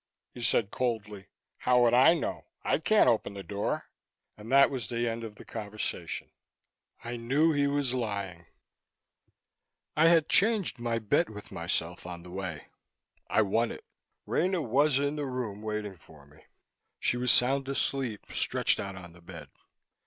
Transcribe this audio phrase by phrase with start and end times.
[0.33, 1.27] He said coldly,
[1.59, 2.45] "How would I know?
[2.63, 3.91] I can't open the door."
[4.35, 6.31] And that was the end of the conversation.
[7.03, 8.47] I knew he was lying.
[9.95, 12.69] I had changed my bet with myself on the way.
[13.29, 13.85] I won it.
[14.25, 16.45] Rena was in the room waiting for me.
[16.99, 19.49] She was sound asleep, stretched out on the bed.